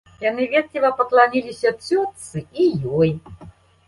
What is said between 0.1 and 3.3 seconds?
Яны ветліва пакланіліся цётцы і ёй.